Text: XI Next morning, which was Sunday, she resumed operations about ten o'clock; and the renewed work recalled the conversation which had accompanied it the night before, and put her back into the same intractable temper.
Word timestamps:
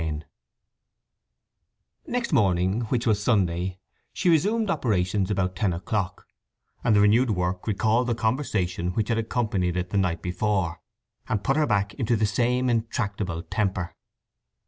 XI 0.01 0.23
Next 2.07 2.31
morning, 2.33 2.81
which 2.89 3.05
was 3.05 3.21
Sunday, 3.21 3.77
she 4.11 4.29
resumed 4.31 4.71
operations 4.71 5.29
about 5.29 5.55
ten 5.55 5.73
o'clock; 5.73 6.25
and 6.83 6.95
the 6.95 7.01
renewed 7.01 7.29
work 7.29 7.67
recalled 7.67 8.07
the 8.07 8.15
conversation 8.15 8.93
which 8.93 9.09
had 9.09 9.19
accompanied 9.19 9.77
it 9.77 9.91
the 9.91 9.97
night 9.99 10.23
before, 10.23 10.81
and 11.29 11.43
put 11.43 11.55
her 11.55 11.67
back 11.67 11.93
into 11.93 12.15
the 12.15 12.25
same 12.25 12.67
intractable 12.67 13.43
temper. 13.43 13.95